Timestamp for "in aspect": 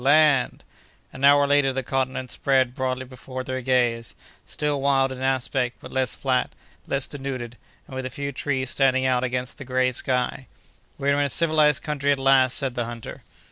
5.11-5.77